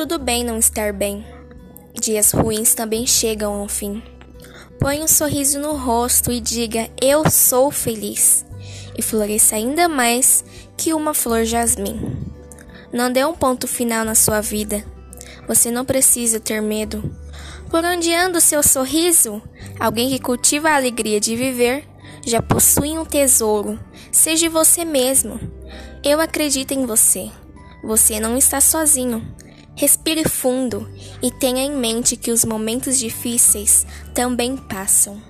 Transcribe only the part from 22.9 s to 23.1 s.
um